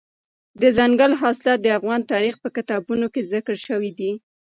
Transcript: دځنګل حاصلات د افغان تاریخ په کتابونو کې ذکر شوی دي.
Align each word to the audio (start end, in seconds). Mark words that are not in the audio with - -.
دځنګل 0.61 1.11
حاصلات 1.21 1.59
د 1.63 1.67
افغان 1.77 2.01
تاریخ 2.11 2.35
په 2.43 2.49
کتابونو 2.55 3.05
کې 3.13 3.27
ذکر 3.31 3.55
شوی 3.65 3.91
دي. 3.99 4.11